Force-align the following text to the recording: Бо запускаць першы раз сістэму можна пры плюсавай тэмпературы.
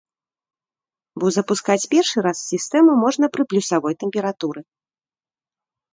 Бо 1.23 1.29
запускаць 1.35 1.85
першы 1.93 2.17
раз 2.27 2.37
сістэму 2.51 2.91
можна 3.05 3.25
пры 3.37 3.43
плюсавай 3.53 3.93
тэмпературы. 4.05 4.61